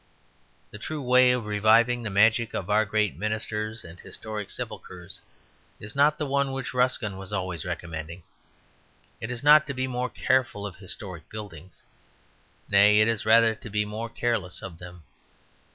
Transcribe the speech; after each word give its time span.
The 0.71 0.79
true 0.79 0.99
way 1.03 1.29
of 1.29 1.45
reviving 1.45 2.01
the 2.01 2.09
magic 2.09 2.55
of 2.55 2.71
our 2.71 2.85
great 2.85 3.19
minsters 3.19 3.83
and 3.87 3.99
historic 3.99 4.49
sepulchres 4.49 5.21
is 5.79 5.93
not 5.95 6.17
the 6.17 6.25
one 6.25 6.53
which 6.53 6.73
Ruskin 6.73 7.17
was 7.17 7.31
always 7.31 7.65
recommending. 7.65 8.23
It 9.19 9.29
is 9.29 9.43
not 9.43 9.67
to 9.67 9.75
be 9.75 9.85
more 9.85 10.09
careful 10.09 10.65
of 10.65 10.77
historic 10.77 11.29
buildings. 11.29 11.83
Nay, 12.67 12.99
it 12.99 13.07
is 13.07 13.27
rather 13.27 13.53
to 13.53 13.69
be 13.69 13.85
more 13.85 14.09
careless 14.09 14.63
of 14.63 14.79
them. 14.79 15.03